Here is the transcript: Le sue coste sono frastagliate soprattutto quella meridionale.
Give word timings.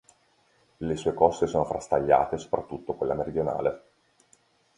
Le 0.77 0.95
sue 0.95 1.13
coste 1.13 1.45
sono 1.45 1.63
frastagliate 1.63 2.39
soprattutto 2.39 2.95
quella 2.95 3.13
meridionale. 3.13 3.83